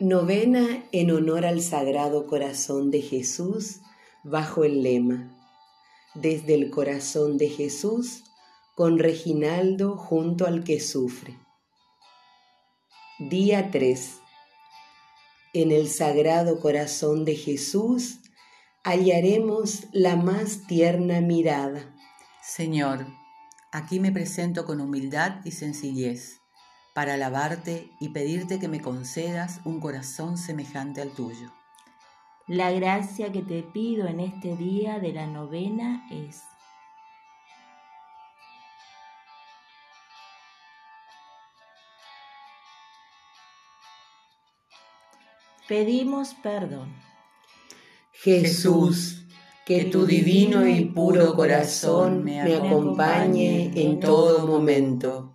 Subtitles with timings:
[0.00, 3.80] Novena en honor al Sagrado Corazón de Jesús
[4.24, 5.38] bajo el lema
[6.16, 8.24] Desde el corazón de Jesús
[8.74, 11.38] con Reginaldo junto al que sufre.
[13.20, 14.18] Día 3.
[15.52, 18.18] En el Sagrado Corazón de Jesús
[18.82, 21.94] hallaremos la más tierna mirada.
[22.42, 23.06] Señor,
[23.70, 26.40] aquí me presento con humildad y sencillez
[26.94, 31.52] para alabarte y pedirte que me concedas un corazón semejante al tuyo.
[32.46, 36.42] La gracia que te pido en este día de la novena es
[45.66, 46.94] Pedimos perdón.
[48.12, 49.24] Jesús,
[49.64, 55.34] que tu divino y puro corazón me acompañe en todo momento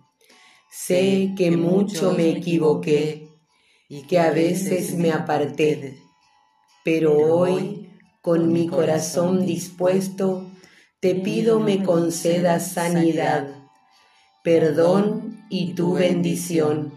[0.72, 3.28] Sé que mucho me equivoqué
[3.88, 5.98] y que a veces me aparté,
[6.84, 7.90] pero hoy,
[8.22, 10.48] con mi corazón dispuesto,
[11.00, 13.48] te pido me concedas sanidad,
[14.44, 16.94] perdón y tu bendición,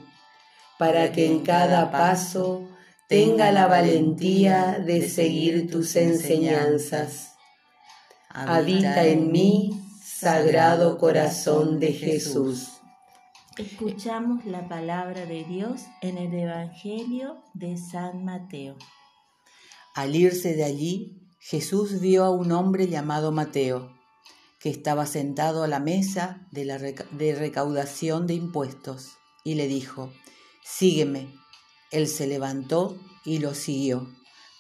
[0.78, 2.70] para que en cada paso
[3.10, 7.32] tenga la valentía de seguir tus enseñanzas.
[8.30, 9.72] Habita en mí,
[10.04, 12.83] Sagrado Corazón de Jesús.
[13.58, 18.76] Escuchamos la palabra de Dios en el Evangelio de San Mateo.
[19.94, 23.96] Al irse de allí, Jesús vio a un hombre llamado Mateo,
[24.60, 30.12] que estaba sentado a la mesa de, la de recaudación de impuestos, y le dijo,
[30.64, 31.28] Sígueme.
[31.92, 34.08] Él se levantó y lo siguió.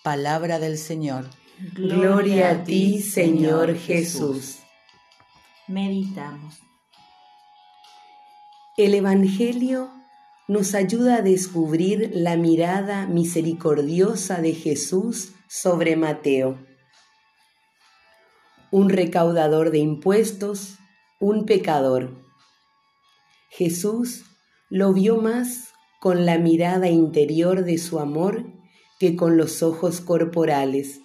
[0.04, 1.32] Palabra del Señor.
[1.74, 4.60] Gloria a ti, Señor Jesús.
[5.68, 6.60] Meditamos.
[8.76, 9.92] El Evangelio
[10.48, 16.58] nos ayuda a descubrir la mirada misericordiosa de Jesús sobre Mateo.
[18.72, 20.80] Un recaudador de impuestos,
[21.20, 22.16] un pecador.
[23.52, 24.24] Jesús
[24.72, 25.70] lo vio más
[26.02, 28.44] con la mirada interior de su amor
[29.00, 31.00] que con los ojos corporales.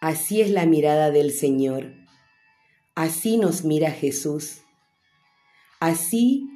[0.00, 1.92] Así es la mirada del Señor.
[2.94, 4.62] Así nos mira Jesús
[5.80, 6.48] Así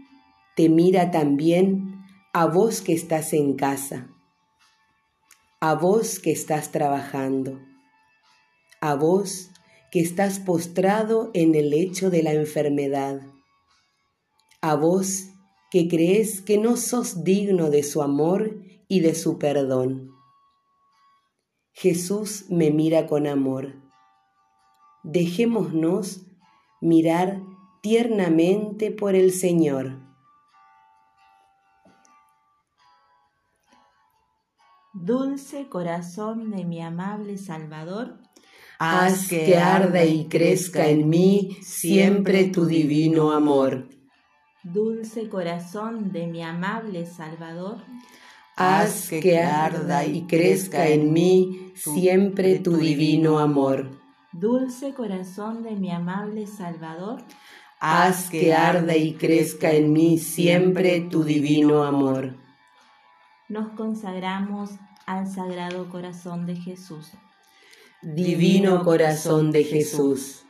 [0.56, 4.08] te mira también a vos que estás en casa,
[5.60, 7.60] a vos que estás trabajando,
[8.80, 9.50] a vos
[9.92, 13.20] que estás postrado en el lecho de la enfermedad,
[14.60, 15.28] a vos
[15.70, 18.56] que crees que no sos digno de su amor
[18.88, 20.10] y de su perdón.
[21.74, 23.74] Jesús me mira con amor.
[25.04, 26.22] Dejémonos
[26.80, 27.40] mirar
[27.82, 29.98] tiernamente por el Señor.
[34.94, 38.20] Dulce corazón de mi amable Salvador,
[38.78, 43.88] haz que arda y crezca en mí siempre tu divino amor.
[44.62, 47.78] Dulce corazón de mi amable Salvador,
[48.56, 53.90] haz que arda y crezca en mí siempre tu divino amor.
[54.32, 57.24] Dulce corazón de mi amable Salvador,
[57.84, 62.36] haz que arda y crezca en mí siempre tu divino amor.
[63.48, 64.70] Nos consagramos
[65.04, 67.10] al Sagrado Corazón de Jesús.
[68.00, 70.44] Divino Corazón de Jesús,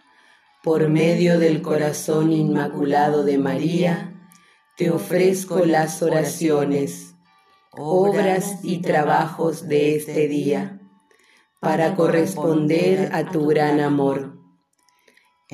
[0.62, 4.12] por medio del corazón inmaculado de María,
[4.76, 7.14] te ofrezco las oraciones,
[7.70, 10.82] obras y trabajos de este día,
[11.60, 14.41] para corresponder a tu gran amor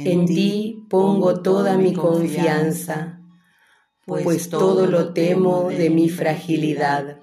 [0.05, 3.21] en ti pongo toda mi confianza,
[4.07, 7.21] pues todo lo temo de mi fragilidad,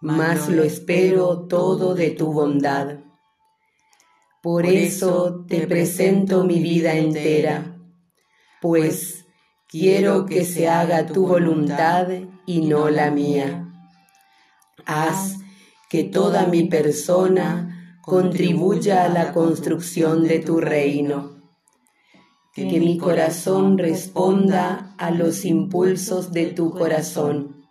[0.00, 3.00] mas lo espero todo de tu bondad.
[4.42, 7.78] Por eso te presento mi vida entera,
[8.60, 9.24] pues
[9.68, 12.08] quiero que se haga tu voluntad
[12.44, 13.72] y no la mía.
[14.84, 15.38] Haz
[15.88, 21.41] que toda mi persona contribuya a la construcción de tu reino
[22.54, 27.64] que mi corazón responda a los impulsos de tu corazón.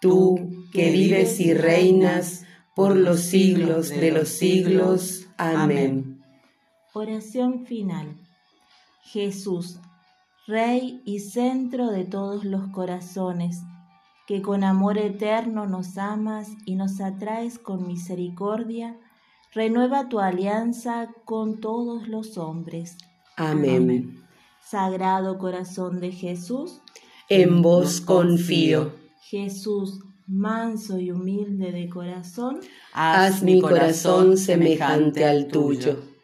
[0.00, 2.44] Tú que vives y reinas
[2.76, 5.26] por los siglos de los siglos.
[5.36, 6.22] Amén.
[6.94, 8.16] Oración final.
[9.02, 9.80] Jesús,
[10.46, 13.62] Rey y centro de todos los corazones,
[14.28, 18.96] que con amor eterno nos amas y nos atraes con misericordia,
[19.52, 22.96] renueva tu alianza con todos los hombres
[23.36, 24.24] Amén.
[24.62, 26.80] Sagrado corazón de Jesús,
[27.28, 28.94] en vos confío.
[29.20, 32.60] Jesús, manso y humilde de corazón,
[32.92, 36.15] haz mi corazón semejante al tuyo.